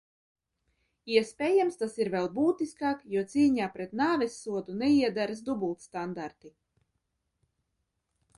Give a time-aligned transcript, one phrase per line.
[1.17, 6.55] Iespējams, tas ir vēl būtiskāk, jo cīņā pret nāvessodu neiederas dubultstandarti.